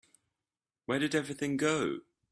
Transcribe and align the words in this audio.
Where 0.87 0.97
did 0.97 1.13
everything 1.13 1.57
go? 1.57 1.99